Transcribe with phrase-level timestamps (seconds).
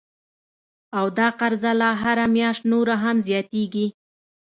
[0.97, 3.87] او دا قرضه لا هره میاشت نوره هم زیاتیږي